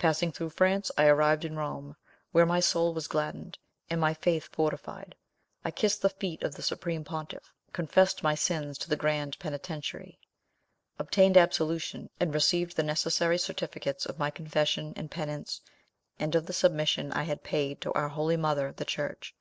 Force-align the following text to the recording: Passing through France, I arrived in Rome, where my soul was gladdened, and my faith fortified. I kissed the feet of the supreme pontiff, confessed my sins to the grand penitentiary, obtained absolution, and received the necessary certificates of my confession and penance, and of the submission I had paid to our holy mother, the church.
Passing 0.00 0.32
through 0.32 0.50
France, 0.50 0.90
I 0.98 1.06
arrived 1.06 1.44
in 1.44 1.54
Rome, 1.54 1.94
where 2.32 2.44
my 2.44 2.58
soul 2.58 2.92
was 2.92 3.06
gladdened, 3.06 3.56
and 3.88 4.00
my 4.00 4.14
faith 4.14 4.46
fortified. 4.50 5.14
I 5.64 5.70
kissed 5.70 6.02
the 6.02 6.08
feet 6.10 6.42
of 6.42 6.56
the 6.56 6.62
supreme 6.62 7.04
pontiff, 7.04 7.52
confessed 7.72 8.20
my 8.24 8.34
sins 8.34 8.78
to 8.78 8.88
the 8.88 8.96
grand 8.96 9.38
penitentiary, 9.38 10.18
obtained 10.98 11.36
absolution, 11.36 12.10
and 12.18 12.34
received 12.34 12.74
the 12.76 12.82
necessary 12.82 13.38
certificates 13.38 14.04
of 14.06 14.18
my 14.18 14.30
confession 14.30 14.92
and 14.96 15.08
penance, 15.08 15.60
and 16.18 16.34
of 16.34 16.46
the 16.46 16.52
submission 16.52 17.12
I 17.12 17.22
had 17.22 17.44
paid 17.44 17.80
to 17.82 17.92
our 17.92 18.08
holy 18.08 18.36
mother, 18.36 18.72
the 18.72 18.84
church. 18.84 19.36